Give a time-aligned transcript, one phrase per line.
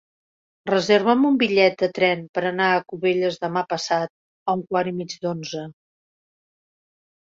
[0.69, 4.99] Reserva'm un bitllet de tren per anar a Cubelles demà passat a un quart i
[5.01, 5.67] mig d'onze.